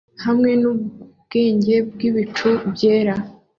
[0.25, 3.13] hamwe nubwenge bwibicu byera